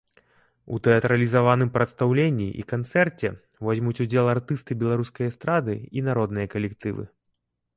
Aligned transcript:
У 0.75 0.77
тэатралізаваным 0.85 1.69
прадстаўленні 1.75 2.47
і 2.63 2.65
канцэрце 2.73 3.27
возьмуць 3.67 3.95
удзел 4.07 4.31
артысты 4.35 4.71
беларускай 4.85 5.25
эстрады 5.35 5.75
і 6.01 6.07
народныя 6.09 6.47
калектывы. 6.57 7.03